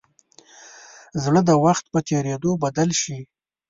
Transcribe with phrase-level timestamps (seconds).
[1.23, 3.19] زړه د وخت په تېرېدو بدل شي.